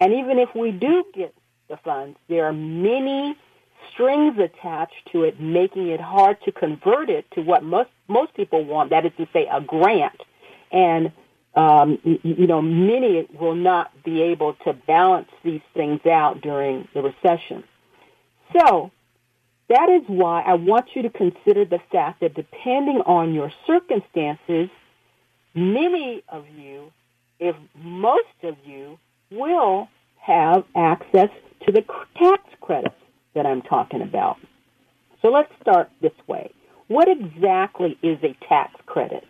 And 0.00 0.12
even 0.12 0.38
if 0.38 0.50
we 0.54 0.70
do 0.70 1.04
get 1.14 1.34
the 1.68 1.78
funds, 1.78 2.18
there 2.28 2.44
are 2.44 2.52
many 2.52 3.36
strings 3.92 4.38
attached 4.38 5.10
to 5.12 5.24
it, 5.24 5.40
making 5.40 5.88
it 5.88 6.00
hard 6.00 6.36
to 6.44 6.52
convert 6.52 7.10
it 7.10 7.26
to 7.32 7.42
what 7.42 7.62
most, 7.62 7.90
most 8.08 8.34
people 8.34 8.64
want, 8.64 8.90
that 8.90 9.04
is 9.06 9.12
to 9.18 9.28
say 9.32 9.46
a 9.50 9.60
grant. 9.60 10.20
And 10.72 11.12
um, 11.54 11.98
you, 12.02 12.18
you 12.22 12.46
know, 12.46 12.60
many 12.60 13.26
will 13.38 13.54
not 13.54 13.90
be 14.04 14.22
able 14.22 14.54
to 14.64 14.72
balance 14.72 15.28
these 15.44 15.60
things 15.72 16.04
out 16.06 16.40
during 16.40 16.88
the 16.94 17.02
recession. 17.02 17.64
So 18.58 18.90
that 19.68 19.88
is 19.88 20.02
why 20.06 20.42
I 20.42 20.54
want 20.54 20.94
you 20.94 21.02
to 21.02 21.10
consider 21.10 21.64
the 21.64 21.80
fact 21.90 22.20
that 22.20 22.34
depending 22.34 23.00
on 23.06 23.34
your 23.34 23.52
circumstances, 23.66 24.68
many 25.54 26.22
of 26.28 26.44
you, 26.56 26.92
if 27.38 27.56
most 27.82 28.26
of 28.42 28.56
you, 28.64 28.98
will 29.30 29.88
have 30.18 30.64
access 30.76 31.30
to 31.66 31.72
the 31.72 31.82
tax 32.16 32.42
credits 32.60 32.94
that 33.34 33.46
I'm 33.46 33.62
talking 33.62 34.02
about. 34.02 34.36
So 35.22 35.28
let's 35.28 35.52
start 35.60 35.90
this 36.00 36.12
way. 36.26 36.50
What 36.88 37.08
exactly 37.08 37.98
is 38.02 38.18
a 38.22 38.36
tax 38.46 38.74
credit? 38.86 39.24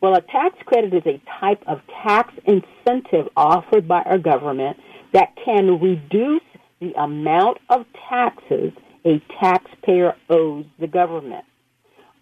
Well, 0.00 0.14
a 0.14 0.20
tax 0.20 0.56
credit 0.64 0.94
is 0.94 1.02
a 1.06 1.20
type 1.40 1.62
of 1.66 1.80
tax 2.04 2.32
incentive 2.44 3.28
offered 3.36 3.86
by 3.88 4.02
our 4.02 4.18
government 4.18 4.76
that 5.12 5.34
can 5.44 5.80
reduce 5.80 6.42
the 6.80 6.92
amount 6.94 7.58
of 7.68 7.84
taxes 8.08 8.72
a 9.04 9.20
taxpayer 9.40 10.14
owes 10.28 10.66
the 10.78 10.86
government. 10.86 11.44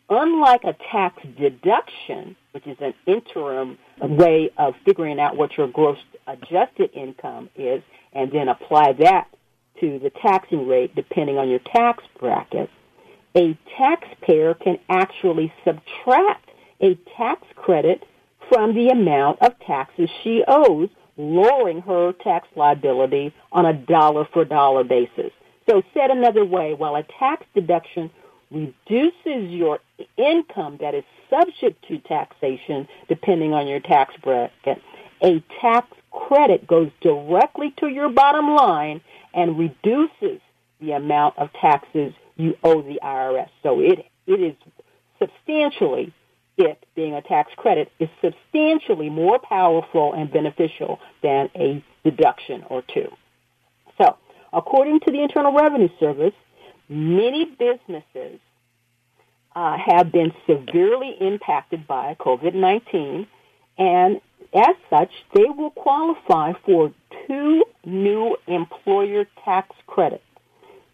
Unlike 0.08 0.64
a 0.64 0.76
tax 0.92 1.22
deduction, 1.36 2.36
which 2.52 2.66
is 2.66 2.76
an 2.80 2.94
interim 3.06 3.76
way 4.00 4.50
of 4.56 4.74
figuring 4.84 5.18
out 5.18 5.36
what 5.36 5.56
your 5.56 5.68
gross 5.68 5.98
adjusted 6.26 6.90
income 6.94 7.50
is 7.56 7.82
and 8.12 8.30
then 8.30 8.48
apply 8.48 8.92
that 9.00 9.28
to 9.80 9.98
the 9.98 10.10
taxing 10.10 10.66
rate 10.66 10.94
depending 10.94 11.38
on 11.38 11.48
your 11.48 11.60
tax 11.60 12.02
bracket, 12.18 12.70
a 13.36 13.56
taxpayer 13.76 14.54
can 14.54 14.78
actually 14.88 15.52
subtract 15.64 16.50
a 16.80 16.94
tax 17.16 17.46
credit 17.56 18.04
from 18.48 18.74
the 18.74 18.88
amount 18.88 19.40
of 19.42 19.58
taxes 19.60 20.08
she 20.22 20.42
owes, 20.46 20.88
lowering 21.16 21.80
her 21.82 22.12
tax 22.12 22.46
liability 22.56 23.34
on 23.52 23.66
a 23.66 23.72
dollar 23.72 24.26
for 24.32 24.44
dollar 24.44 24.84
basis. 24.84 25.32
So 25.68 25.82
said 25.94 26.10
another 26.10 26.44
way, 26.44 26.74
while 26.74 26.96
a 26.96 27.02
tax 27.18 27.44
deduction 27.54 28.10
reduces 28.50 29.50
your 29.50 29.80
income 30.16 30.78
that 30.80 30.94
is 30.94 31.04
subject 31.28 31.84
to 31.88 31.98
taxation 31.98 32.86
depending 33.08 33.52
on 33.52 33.66
your 33.66 33.80
tax 33.80 34.14
bracket, 34.22 34.80
a 35.22 35.42
tax 35.60 35.88
credit 36.10 36.66
goes 36.66 36.90
directly 37.00 37.74
to 37.78 37.88
your 37.88 38.08
bottom 38.08 38.54
line 38.54 39.00
and 39.36 39.58
reduces 39.58 40.40
the 40.80 40.92
amount 40.92 41.38
of 41.38 41.50
taxes 41.60 42.12
you 42.36 42.56
owe 42.64 42.82
the 42.82 42.98
IRS. 43.02 43.48
So 43.62 43.80
it, 43.80 44.06
it 44.26 44.40
is 44.40 44.54
substantially, 45.20 46.12
it 46.56 46.84
being 46.96 47.14
a 47.14 47.22
tax 47.22 47.52
credit, 47.56 47.92
is 48.00 48.08
substantially 48.22 49.10
more 49.10 49.38
powerful 49.38 50.14
and 50.14 50.32
beneficial 50.32 50.98
than 51.22 51.50
a 51.54 51.84
deduction 52.02 52.64
or 52.68 52.82
two. 52.92 53.08
So, 54.00 54.16
according 54.52 55.00
to 55.00 55.12
the 55.12 55.22
Internal 55.22 55.52
Revenue 55.52 55.88
Service, 56.00 56.34
many 56.88 57.44
businesses 57.44 58.40
uh, 59.54 59.76
have 59.78 60.12
been 60.12 60.32
severely 60.46 61.14
impacted 61.20 61.86
by 61.86 62.16
COVID-19 62.20 63.26
and 63.78 64.20
as 64.54 64.74
such, 64.88 65.10
they 65.34 65.44
will 65.44 65.70
qualify 65.70 66.52
for 66.64 66.92
two 67.26 67.64
new 67.84 68.36
employer 68.46 69.26
tax 69.44 69.74
credits. 69.86 70.22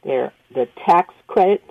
They're 0.05 0.33
the 0.55 0.69
tax 0.87 1.15
credit 1.27 1.63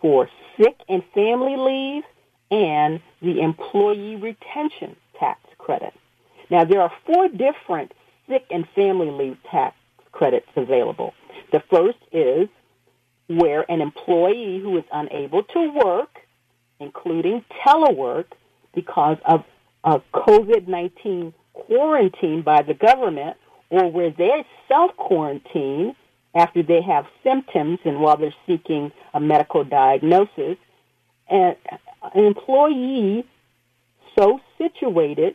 for 0.00 0.28
sick 0.56 0.76
and 0.88 1.02
family 1.14 1.56
leave 1.56 2.02
and 2.50 3.00
the 3.20 3.40
employee 3.40 4.16
retention 4.16 4.96
tax 5.18 5.40
credit. 5.58 5.92
Now, 6.50 6.64
there 6.64 6.80
are 6.80 6.92
four 7.04 7.28
different 7.28 7.92
sick 8.28 8.46
and 8.50 8.68
family 8.74 9.10
leave 9.10 9.36
tax 9.50 9.76
credits 10.12 10.48
available. 10.56 11.14
The 11.52 11.62
first 11.70 11.98
is 12.12 12.48
where 13.28 13.70
an 13.70 13.80
employee 13.80 14.60
who 14.60 14.76
is 14.78 14.84
unable 14.92 15.42
to 15.42 15.72
work, 15.84 16.20
including 16.78 17.44
telework, 17.66 18.26
because 18.74 19.18
of 19.24 19.44
a 19.84 20.00
COVID-19 20.14 21.32
quarantine 21.52 22.42
by 22.42 22.62
the 22.62 22.74
government, 22.74 23.36
or 23.70 23.90
where 23.90 24.10
they 24.10 24.44
self-quarantine 24.68 25.94
after 26.34 26.62
they 26.62 26.82
have 26.82 27.06
symptoms 27.24 27.78
and 27.84 28.00
while 28.00 28.16
they're 28.16 28.34
seeking 28.46 28.92
a 29.14 29.20
medical 29.20 29.64
diagnosis. 29.64 30.56
An 31.28 31.56
employee 32.14 33.24
so 34.18 34.40
situated 34.58 35.34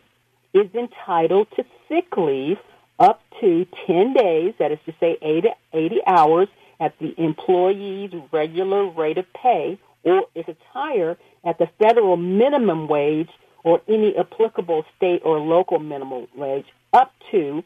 is 0.53 0.67
entitled 0.73 1.47
to 1.55 1.65
sick 1.87 2.15
leave 2.17 2.57
up 2.99 3.21
to 3.39 3.65
10 3.87 4.13
days, 4.13 4.53
that 4.59 4.71
is 4.71 4.79
to 4.85 4.93
say 4.99 5.17
80, 5.21 5.49
80 5.73 6.01
hours 6.05 6.47
at 6.79 6.97
the 6.99 7.13
employee's 7.17 8.11
regular 8.31 8.85
rate 8.89 9.17
of 9.17 9.25
pay, 9.33 9.79
or 10.03 10.25
if 10.35 10.47
it's 10.47 10.61
higher, 10.71 11.17
at 11.43 11.57
the 11.57 11.67
federal 11.79 12.17
minimum 12.17 12.87
wage 12.87 13.29
or 13.63 13.81
any 13.87 14.15
applicable 14.17 14.85
state 14.97 15.21
or 15.23 15.39
local 15.39 15.79
minimum 15.79 16.27
wage 16.35 16.65
up 16.93 17.13
to 17.31 17.63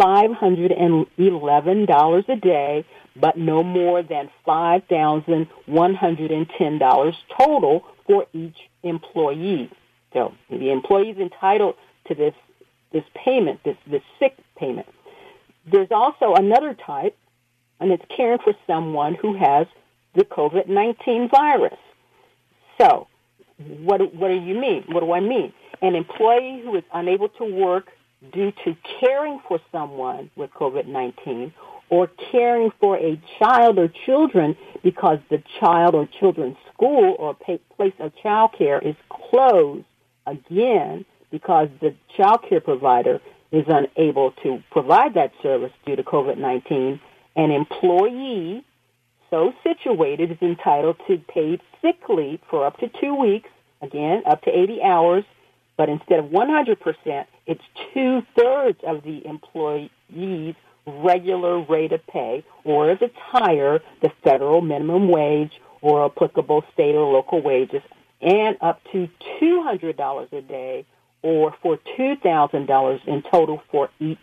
$511 0.00 2.28
a 2.28 2.36
day, 2.36 2.84
but 3.16 3.36
no 3.36 3.62
more 3.62 4.02
than 4.02 4.30
$5,110 4.46 7.14
total 7.36 7.84
for 8.06 8.26
each 8.32 8.56
employee. 8.82 9.70
So 10.12 10.34
the 10.48 10.70
employee 10.70 11.10
is 11.10 11.18
entitled 11.18 11.74
to 12.08 12.14
this, 12.14 12.32
this 12.92 13.04
payment, 13.14 13.62
this, 13.64 13.76
this 13.86 14.00
sick 14.18 14.38
payment. 14.56 14.88
There's 15.70 15.90
also 15.90 16.32
another 16.34 16.72
type, 16.74 17.14
and 17.78 17.92
it's 17.92 18.04
caring 18.16 18.38
for 18.38 18.54
someone 18.66 19.14
who 19.14 19.36
has 19.36 19.66
the 20.14 20.24
COVID-19 20.24 21.30
virus. 21.30 21.76
So, 22.80 23.06
what, 23.58 24.14
what 24.14 24.28
do 24.28 24.34
you 24.34 24.54
mean? 24.54 24.84
What 24.88 25.00
do 25.00 25.12
I 25.12 25.20
mean? 25.20 25.52
An 25.82 25.94
employee 25.94 26.62
who 26.64 26.74
is 26.76 26.84
unable 26.92 27.28
to 27.28 27.44
work 27.44 27.90
due 28.32 28.52
to 28.64 28.76
caring 29.00 29.40
for 29.48 29.58
someone 29.72 30.30
with 30.36 30.50
COVID-19 30.52 31.52
or 31.88 32.08
caring 32.30 32.70
for 32.78 32.96
a 32.96 33.20
child 33.38 33.78
or 33.78 33.88
children 34.06 34.56
because 34.82 35.18
the 35.30 35.42
child 35.58 35.94
or 35.94 36.08
children's 36.18 36.56
school 36.72 37.16
or 37.18 37.34
place 37.34 37.92
of 37.98 38.12
child 38.22 38.50
care 38.56 38.78
is 38.78 38.94
closed 39.08 39.84
again 40.26 41.04
because 41.30 41.68
the 41.80 41.94
child 42.16 42.44
care 42.48 42.60
provider 42.60 43.20
is 43.50 43.64
unable 43.66 44.32
to 44.42 44.62
provide 44.70 45.14
that 45.14 45.32
service 45.42 45.72
due 45.84 45.96
to 45.96 46.02
COVID-19, 46.02 47.00
an 47.36 47.50
employee 47.50 48.64
so 49.30 49.52
situated 49.62 50.32
is 50.32 50.38
entitled 50.42 50.96
to 51.06 51.18
paid 51.18 51.60
sick 51.80 52.00
leave 52.08 52.40
for 52.50 52.66
up 52.66 52.78
to 52.78 52.88
two 53.00 53.14
weeks, 53.14 53.48
again, 53.80 54.22
up 54.26 54.42
to 54.42 54.50
80 54.50 54.82
hours, 54.82 55.24
but 55.80 55.88
instead 55.88 56.18
of 56.18 56.26
100%, 56.26 57.24
it's 57.46 57.62
two 57.94 58.20
thirds 58.36 58.78
of 58.86 59.02
the 59.02 59.26
employee's 59.26 60.54
regular 60.86 61.58
rate 61.58 61.92
of 61.92 62.06
pay, 62.06 62.44
or 62.64 62.90
if 62.90 63.00
it's 63.00 63.16
higher, 63.16 63.80
the 64.02 64.10
federal 64.22 64.60
minimum 64.60 65.08
wage 65.08 65.52
or 65.80 66.04
applicable 66.04 66.62
state 66.74 66.94
or 66.94 67.10
local 67.10 67.40
wages, 67.40 67.80
and 68.20 68.58
up 68.60 68.82
to 68.92 69.08
$200 69.40 70.32
a 70.34 70.42
day 70.42 70.84
or 71.22 71.54
for 71.62 71.78
$2,000 71.98 73.08
in 73.08 73.22
total 73.22 73.62
for 73.70 73.88
each 73.98 74.18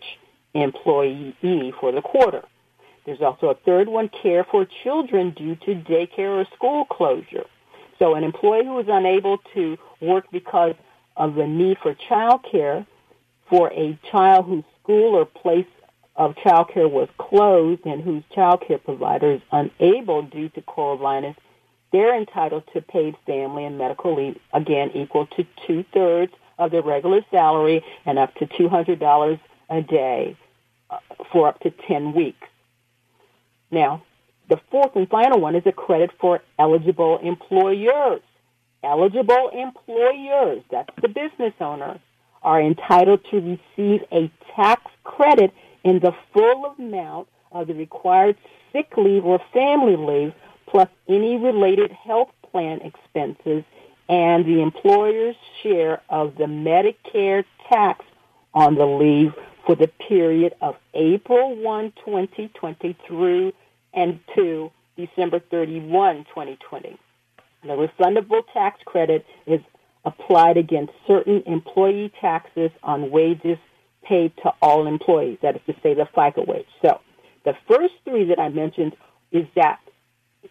employee 0.54 1.34
for 1.80 1.90
the 1.90 2.02
quarter. 2.02 2.44
There's 3.04 3.20
also 3.20 3.48
a 3.48 3.54
third 3.54 3.88
one, 3.88 4.10
care 4.22 4.44
for 4.44 4.64
children 4.84 5.32
due 5.32 5.56
to 5.56 5.74
daycare 5.74 6.40
or 6.40 6.46
school 6.54 6.84
closure. 6.84 7.46
So 7.98 8.14
an 8.14 8.22
employee 8.22 8.64
who 8.64 8.78
is 8.78 8.86
unable 8.88 9.38
to 9.54 9.76
work 10.00 10.26
because 10.30 10.76
of 11.18 11.34
the 11.34 11.46
need 11.46 11.76
for 11.82 11.94
child 11.94 12.44
care 12.50 12.86
for 13.50 13.70
a 13.72 13.98
child 14.10 14.46
whose 14.46 14.64
school 14.82 15.14
or 15.14 15.26
place 15.26 15.66
of 16.16 16.36
child 16.36 16.70
care 16.72 16.88
was 16.88 17.08
closed 17.18 17.84
and 17.84 18.02
whose 18.02 18.22
child 18.34 18.62
care 18.66 18.78
provider 18.78 19.32
is 19.32 19.42
unable 19.52 20.22
due 20.22 20.48
to 20.50 20.62
coronavirus, 20.62 21.36
they're 21.92 22.16
entitled 22.16 22.64
to 22.72 22.80
paid 22.82 23.16
family 23.26 23.64
and 23.64 23.78
medical 23.78 24.14
leave, 24.14 24.38
again, 24.52 24.90
equal 24.94 25.26
to 25.26 25.46
two-thirds 25.66 26.32
of 26.58 26.70
their 26.70 26.82
regular 26.82 27.24
salary 27.30 27.84
and 28.04 28.18
up 28.18 28.34
to 28.34 28.46
$200 28.46 29.40
a 29.70 29.82
day 29.82 30.36
uh, 30.90 30.98
for 31.32 31.48
up 31.48 31.60
to 31.60 31.70
10 31.70 32.12
weeks. 32.12 32.46
Now, 33.70 34.02
the 34.48 34.60
fourth 34.70 34.96
and 34.96 35.08
final 35.08 35.40
one 35.40 35.54
is 35.54 35.66
a 35.66 35.72
credit 35.72 36.10
for 36.18 36.42
eligible 36.58 37.18
employers. 37.18 38.22
Eligible 38.84 39.50
employers, 39.52 40.62
that's 40.70 40.94
the 41.02 41.08
business 41.08 41.54
owner, 41.60 42.00
are 42.42 42.60
entitled 42.60 43.20
to 43.30 43.36
receive 43.76 44.02
a 44.12 44.30
tax 44.54 44.82
credit 45.04 45.52
in 45.84 45.98
the 46.00 46.12
full 46.32 46.74
amount 46.78 47.28
of 47.52 47.66
the 47.66 47.74
required 47.74 48.36
sick 48.72 48.92
leave 48.96 49.24
or 49.24 49.40
family 49.52 49.96
leave 49.96 50.32
plus 50.66 50.88
any 51.08 51.36
related 51.36 51.90
health 51.90 52.30
plan 52.50 52.80
expenses 52.82 53.64
and 54.08 54.46
the 54.46 54.60
employer's 54.62 55.36
share 55.62 56.00
of 56.08 56.36
the 56.36 56.44
Medicare 56.44 57.44
tax 57.68 58.04
on 58.54 58.74
the 58.74 58.86
leave 58.86 59.34
for 59.66 59.74
the 59.74 59.88
period 60.08 60.54
of 60.62 60.76
April 60.94 61.54
1, 61.56 61.92
2020 62.04 62.96
through 63.06 63.52
and 63.92 64.20
to 64.34 64.70
December 64.96 65.40
31, 65.50 66.24
2020. 66.24 66.98
The 67.62 67.68
refundable 67.68 68.42
tax 68.52 68.80
credit 68.84 69.26
is 69.46 69.60
applied 70.04 70.56
against 70.56 70.92
certain 71.06 71.42
employee 71.46 72.12
taxes 72.20 72.70
on 72.82 73.10
wages 73.10 73.58
paid 74.04 74.32
to 74.38 74.52
all 74.62 74.86
employees. 74.86 75.38
That 75.42 75.56
is 75.56 75.62
to 75.66 75.74
say, 75.82 75.94
the 75.94 76.06
FICA 76.16 76.46
wage. 76.46 76.66
So, 76.82 77.00
the 77.44 77.54
first 77.68 77.94
three 78.04 78.24
that 78.24 78.38
I 78.38 78.48
mentioned 78.48 78.96
is 79.32 79.46
that 79.54 79.80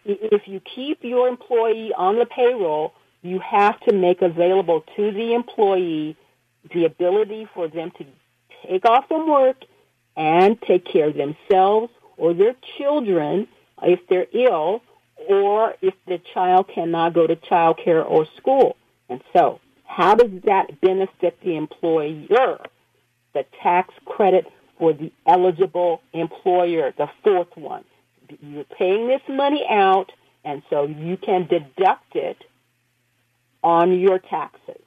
if 0.04 0.42
you 0.46 0.60
keep 0.60 1.02
your 1.02 1.28
employee 1.28 1.92
on 1.96 2.18
the 2.18 2.26
payroll, 2.26 2.92
you 3.22 3.40
have 3.40 3.80
to 3.80 3.94
make 3.94 4.22
available 4.22 4.84
to 4.96 5.12
the 5.12 5.34
employee 5.34 6.16
the 6.72 6.84
ability 6.84 7.48
for 7.54 7.68
them 7.68 7.90
to 7.98 8.04
take 8.66 8.84
off 8.84 9.08
from 9.08 9.28
work 9.28 9.56
and 10.16 10.60
take 10.62 10.84
care 10.84 11.08
of 11.08 11.14
themselves 11.16 11.92
or 12.16 12.34
their 12.34 12.54
children 12.76 13.48
if 13.82 14.00
they're 14.08 14.26
ill 14.32 14.82
or 15.28 15.74
if 15.80 15.94
the 16.06 16.20
child 16.34 16.70
cannot 16.74 17.14
go 17.14 17.26
to 17.26 17.36
child 17.36 17.78
care 17.82 18.04
or 18.04 18.26
school. 18.36 18.76
And 19.08 19.20
so, 19.32 19.60
how 19.84 20.14
does 20.14 20.30
that 20.44 20.80
benefit 20.80 21.38
the 21.42 21.56
employer? 21.56 22.58
The 23.34 23.44
tax 23.62 23.92
credit 24.04 24.46
for 24.78 24.92
the 24.92 25.12
eligible 25.26 26.00
employer, 26.12 26.92
the 26.96 27.08
fourth 27.24 27.56
one. 27.56 27.84
You're 28.40 28.64
paying 28.64 29.08
this 29.08 29.22
money 29.28 29.64
out, 29.68 30.12
and 30.44 30.62
so 30.70 30.84
you 30.84 31.16
can 31.16 31.46
deduct 31.46 32.14
it 32.14 32.36
on 33.62 33.98
your 33.98 34.18
taxes. 34.18 34.82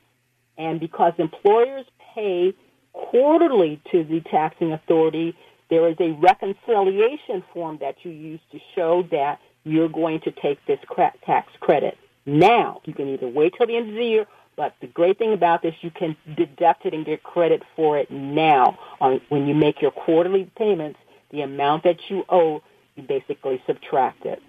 And 0.57 0.79
because 0.79 1.13
employers 1.17 1.85
pay 2.13 2.53
quarterly 2.93 3.81
to 3.91 4.03
the 4.03 4.21
taxing 4.21 4.71
authority, 4.71 5.35
there 5.69 5.87
is 5.89 5.95
a 5.99 6.11
reconciliation 6.11 7.43
form 7.53 7.79
that 7.81 7.95
you 8.03 8.11
use 8.11 8.39
to 8.51 8.59
show 8.75 9.03
that 9.11 9.39
you're 9.63 9.89
going 9.89 10.21
to 10.21 10.31
take 10.31 10.65
this 10.65 10.79
tax 11.25 11.51
credit 11.59 11.97
now. 12.25 12.81
You 12.85 12.93
can 12.93 13.07
either 13.09 13.27
wait 13.27 13.53
till 13.57 13.67
the 13.67 13.77
end 13.77 13.89
of 13.89 13.95
the 13.95 14.05
year, 14.05 14.27
but 14.55 14.75
the 14.81 14.87
great 14.87 15.17
thing 15.17 15.33
about 15.33 15.61
this, 15.61 15.75
you 15.81 15.91
can 15.91 16.15
deduct 16.35 16.85
it 16.85 16.93
and 16.93 17.05
get 17.05 17.23
credit 17.23 17.63
for 17.75 17.97
it 17.97 18.11
now. 18.11 18.77
On 18.99 19.21
when 19.29 19.47
you 19.47 19.55
make 19.55 19.81
your 19.81 19.91
quarterly 19.91 20.49
payments, 20.55 20.99
the 21.31 21.41
amount 21.41 21.83
that 21.83 21.97
you 22.09 22.25
owe, 22.29 22.61
you 22.95 23.03
basically 23.03 23.61
subtract 23.65 24.25
it. 24.25 24.41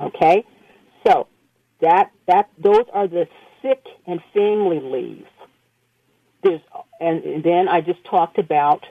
Okay, 0.00 0.44
so 1.06 1.26
that 1.80 2.10
that 2.26 2.48
those 2.58 2.84
are 2.92 3.06
the 3.06 3.28
sick 3.60 3.84
and 4.06 4.20
family 4.32 4.80
leave. 4.80 5.26
There's 6.42 6.60
and 7.00 7.42
then 7.42 7.68
I 7.68 7.80
just 7.80 8.04
talked 8.04 8.38
about 8.38 8.86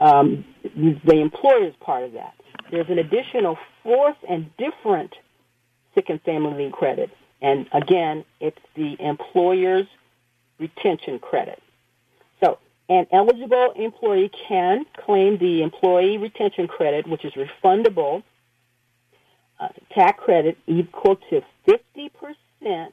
um, 0.00 0.44
the 0.74 1.20
employer's 1.20 1.74
part 1.80 2.04
of 2.04 2.12
that. 2.12 2.34
There's 2.72 2.88
an 2.88 2.98
additional 2.98 3.58
fourth 3.82 4.16
and 4.26 4.50
different 4.56 5.14
sick 5.94 6.06
and 6.08 6.22
family 6.22 6.64
leave 6.64 6.72
credit. 6.72 7.10
And 7.42 7.68
again, 7.70 8.24
it's 8.40 8.58
the 8.74 8.96
employer's 8.98 9.86
retention 10.58 11.18
credit. 11.18 11.62
So 12.42 12.58
an 12.88 13.06
eligible 13.12 13.74
employee 13.76 14.30
can 14.48 14.86
claim 15.04 15.36
the 15.36 15.62
employee 15.62 16.16
retention 16.16 16.66
credit, 16.66 17.06
which 17.06 17.26
is 17.26 17.34
refundable 17.34 18.22
uh, 19.60 19.68
tax 19.94 20.18
credit 20.24 20.56
equal 20.66 21.16
to 21.28 21.42
50% 21.68 22.92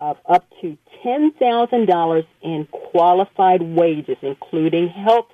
of 0.00 0.18
up 0.28 0.46
to 0.60 0.78
$10,000 1.04 2.26
in 2.42 2.68
qualified 2.70 3.60
wages, 3.60 4.18
including 4.22 4.88
health 4.88 5.26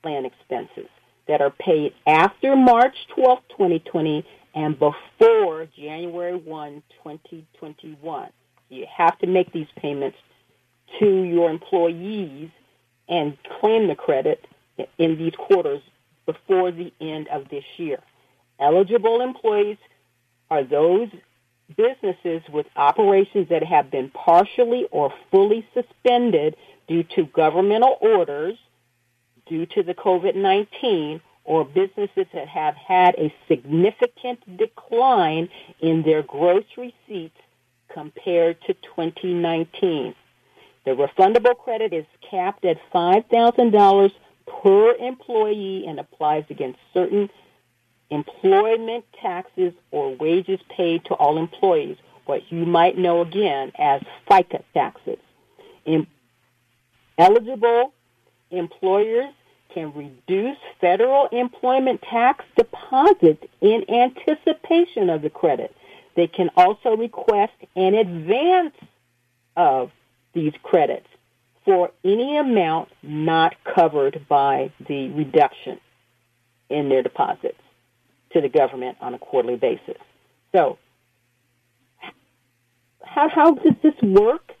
plan 0.00 0.24
expenses 0.24 0.88
that 1.30 1.40
are 1.40 1.50
paid 1.50 1.94
after 2.08 2.56
March 2.56 2.96
12, 3.14 3.38
2020 3.50 4.26
and 4.52 4.76
before 4.76 5.68
January 5.76 6.36
1, 6.36 6.82
2021. 7.04 8.30
You 8.68 8.86
have 8.96 9.16
to 9.20 9.28
make 9.28 9.52
these 9.52 9.68
payments 9.76 10.18
to 10.98 11.22
your 11.22 11.48
employees 11.48 12.50
and 13.08 13.38
claim 13.60 13.86
the 13.86 13.94
credit 13.94 14.44
in 14.98 15.18
these 15.18 15.34
quarters 15.36 15.80
before 16.26 16.72
the 16.72 16.92
end 17.00 17.28
of 17.28 17.48
this 17.48 17.64
year. 17.76 18.00
Eligible 18.58 19.20
employees 19.20 19.78
are 20.50 20.64
those 20.64 21.10
businesses 21.76 22.42
with 22.52 22.66
operations 22.74 23.48
that 23.50 23.62
have 23.62 23.88
been 23.88 24.10
partially 24.10 24.88
or 24.90 25.14
fully 25.30 25.64
suspended 25.74 26.56
due 26.88 27.04
to 27.04 27.24
governmental 27.26 27.96
orders 28.00 28.58
due 29.50 29.66
to 29.66 29.82
the 29.82 29.92
COVID-19 29.92 31.20
or 31.44 31.64
businesses 31.64 32.26
that 32.32 32.48
have 32.48 32.76
had 32.76 33.14
a 33.16 33.34
significant 33.48 34.56
decline 34.56 35.48
in 35.80 36.02
their 36.02 36.22
gross 36.22 36.64
receipts 36.78 37.36
compared 37.92 38.60
to 38.62 38.74
2019. 38.74 40.14
The 40.84 40.92
refundable 40.92 41.58
credit 41.58 41.92
is 41.92 42.06
capped 42.30 42.64
at 42.64 42.78
$5,000 42.94 44.12
per 44.62 44.94
employee 44.94 45.84
and 45.86 45.98
applies 45.98 46.44
against 46.48 46.78
certain 46.94 47.28
employment 48.10 49.04
taxes 49.20 49.72
or 49.90 50.14
wages 50.14 50.60
paid 50.76 51.04
to 51.06 51.14
all 51.14 51.36
employees, 51.36 51.96
what 52.26 52.42
you 52.52 52.64
might 52.64 52.96
know 52.96 53.22
again 53.22 53.72
as 53.76 54.00
FICA 54.28 54.62
taxes. 54.72 55.18
In 55.84 56.06
eligible 57.18 57.92
employers 58.50 59.32
can 59.72 59.92
reduce 59.94 60.58
federal 60.80 61.28
employment 61.32 62.02
tax 62.02 62.44
deposits 62.56 63.42
in 63.60 63.84
anticipation 63.88 65.10
of 65.10 65.22
the 65.22 65.30
credit. 65.30 65.74
They 66.16 66.26
can 66.26 66.50
also 66.56 66.96
request 66.96 67.52
an 67.76 67.94
advance 67.94 68.74
of 69.56 69.90
these 70.34 70.52
credits 70.62 71.06
for 71.64 71.90
any 72.04 72.36
amount 72.36 72.88
not 73.02 73.54
covered 73.64 74.26
by 74.28 74.72
the 74.88 75.08
reduction 75.10 75.78
in 76.68 76.88
their 76.88 77.02
deposits 77.02 77.58
to 78.32 78.40
the 78.40 78.48
government 78.48 78.96
on 79.00 79.14
a 79.14 79.18
quarterly 79.18 79.56
basis. 79.56 79.96
So, 80.52 80.78
how, 83.04 83.28
how 83.28 83.54
does 83.54 83.74
this 83.82 83.94
work? 84.02 84.52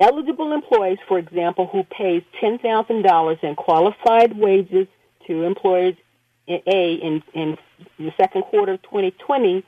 Eligible 0.00 0.52
employees, 0.52 0.98
for 1.06 1.18
example, 1.18 1.66
who 1.66 1.84
pays 1.84 2.22
$10,000 2.42 3.44
in 3.44 3.54
qualified 3.54 4.36
wages 4.36 4.88
to 5.26 5.42
employers 5.42 5.94
in 6.46 6.60
A 6.66 6.94
in, 6.94 7.22
in 7.34 7.58
the 7.98 8.10
second 8.16 8.42
quarter 8.42 8.72
of 8.72 8.82
2020 8.82 9.62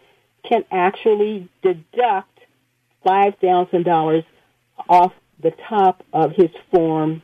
can 0.48 0.64
actually 0.70 1.48
deduct 1.62 2.40
$5,000 3.06 4.24
off 4.88 5.12
the 5.40 5.52
top 5.68 6.02
of 6.14 6.32
his 6.32 6.50
Form 6.72 7.22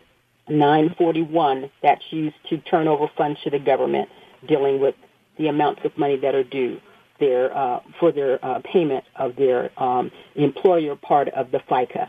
941 0.48 1.70
that's 1.82 2.04
used 2.10 2.36
to 2.50 2.58
turn 2.58 2.88
over 2.88 3.10
funds 3.16 3.40
to 3.42 3.50
the 3.50 3.58
government 3.58 4.08
dealing 4.46 4.80
with 4.80 4.94
the 5.38 5.48
amounts 5.48 5.80
of 5.84 5.96
money 5.96 6.16
that 6.16 6.34
are 6.34 6.44
due 6.44 6.80
their, 7.20 7.56
uh, 7.56 7.80
for 7.98 8.12
their 8.12 8.44
uh, 8.44 8.60
payment 8.64 9.04
of 9.16 9.34
their 9.36 9.70
um, 9.82 10.10
employer 10.36 10.94
part 10.94 11.28
of 11.28 11.50
the 11.50 11.58
FICA 11.58 12.08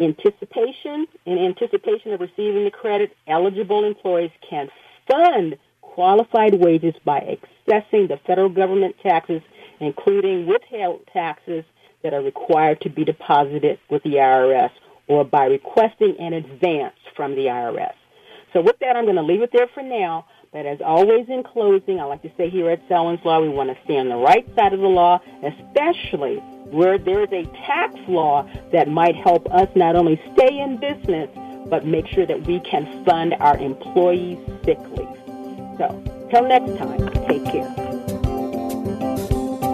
anticipation, 0.00 1.06
in 1.24 1.38
anticipation 1.38 2.12
of 2.12 2.20
receiving 2.20 2.64
the 2.64 2.70
credit, 2.70 3.16
eligible 3.26 3.84
employees 3.84 4.30
can 4.48 4.68
fund 5.10 5.56
qualified 5.80 6.54
wages 6.54 6.94
by 7.04 7.20
accessing 7.20 8.08
the 8.08 8.18
federal 8.26 8.48
government 8.48 8.96
taxes, 9.02 9.40
including 9.80 10.46
withheld 10.46 11.00
taxes 11.12 11.64
that 12.02 12.12
are 12.12 12.22
required 12.22 12.80
to 12.82 12.90
be 12.90 13.04
deposited 13.04 13.78
with 13.90 14.02
the 14.02 14.14
IRS 14.14 14.70
or 15.08 15.24
by 15.24 15.46
requesting 15.46 16.16
an 16.18 16.32
advance 16.32 16.94
from 17.14 17.34
the 17.34 17.46
IRS. 17.46 17.94
So 18.52 18.60
with 18.60 18.78
that, 18.80 18.96
I'm 18.96 19.04
going 19.04 19.16
to 19.16 19.22
leave 19.22 19.42
it 19.42 19.50
there 19.52 19.68
for 19.72 19.82
now. 19.82 20.26
But 20.52 20.66
as 20.66 20.78
always 20.84 21.28
in 21.28 21.42
closing, 21.42 22.00
I 22.00 22.04
like 22.04 22.22
to 22.22 22.30
say 22.36 22.48
here 22.48 22.70
at 22.70 22.80
Selwyn's 22.88 23.24
Law, 23.24 23.40
we 23.40 23.48
want 23.48 23.70
to 23.70 23.76
stay 23.84 23.98
on 23.98 24.08
the 24.08 24.16
right 24.16 24.46
side 24.56 24.72
of 24.72 24.80
the 24.80 24.86
law, 24.86 25.20
especially 25.42 26.42
where 26.70 26.98
there 26.98 27.22
is 27.22 27.32
a 27.32 27.44
tax 27.66 27.94
law 28.08 28.48
that 28.72 28.88
might 28.88 29.16
help 29.16 29.46
us 29.52 29.68
not 29.74 29.96
only 29.96 30.20
stay 30.34 30.58
in 30.58 30.78
business, 30.78 31.28
but 31.68 31.86
make 31.86 32.06
sure 32.06 32.26
that 32.26 32.46
we 32.46 32.60
can 32.60 33.04
fund 33.04 33.34
our 33.40 33.56
employees' 33.58 34.38
sick 34.64 34.78
leave. 34.96 35.08
So, 35.78 36.02
till 36.30 36.46
next 36.46 36.76
time, 36.78 37.08
take 37.28 37.44
care. 37.44 37.85